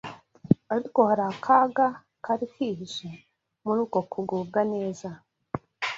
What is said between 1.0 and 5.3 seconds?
hari akaga kari kihishe muri uko kugubwa neza.